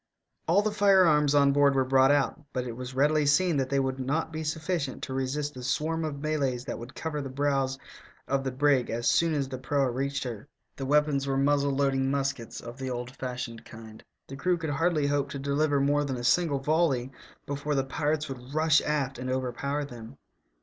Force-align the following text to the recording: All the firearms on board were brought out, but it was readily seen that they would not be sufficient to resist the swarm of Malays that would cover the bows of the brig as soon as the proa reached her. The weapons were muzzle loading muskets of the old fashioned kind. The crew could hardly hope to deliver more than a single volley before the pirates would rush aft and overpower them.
All 0.47 0.63
the 0.63 0.71
firearms 0.71 1.35
on 1.35 1.51
board 1.51 1.75
were 1.75 1.85
brought 1.85 2.09
out, 2.11 2.41
but 2.53 2.65
it 2.65 2.71
was 2.75 2.95
readily 2.95 3.27
seen 3.27 3.57
that 3.57 3.69
they 3.69 3.79
would 3.79 3.99
not 3.99 4.33
be 4.33 4.43
sufficient 4.43 5.03
to 5.03 5.13
resist 5.13 5.53
the 5.53 5.61
swarm 5.61 6.03
of 6.05 6.21
Malays 6.21 6.65
that 6.65 6.79
would 6.79 6.95
cover 6.95 7.21
the 7.21 7.29
bows 7.29 7.77
of 8.27 8.43
the 8.43 8.49
brig 8.51 8.89
as 8.89 9.07
soon 9.07 9.35
as 9.35 9.47
the 9.47 9.59
proa 9.59 9.91
reached 9.91 10.23
her. 10.23 10.47
The 10.75 10.87
weapons 10.87 11.27
were 11.27 11.37
muzzle 11.37 11.75
loading 11.75 12.09
muskets 12.09 12.61
of 12.61 12.79
the 12.79 12.89
old 12.89 13.11
fashioned 13.15 13.63
kind. 13.63 14.03
The 14.27 14.35
crew 14.37 14.57
could 14.57 14.71
hardly 14.71 15.05
hope 15.05 15.29
to 15.29 15.37
deliver 15.37 15.79
more 15.79 16.03
than 16.03 16.17
a 16.17 16.23
single 16.23 16.57
volley 16.57 17.11
before 17.45 17.75
the 17.75 17.83
pirates 17.85 18.27
would 18.27 18.55
rush 18.55 18.81
aft 18.81 19.19
and 19.19 19.29
overpower 19.29 19.85
them. 19.85 20.17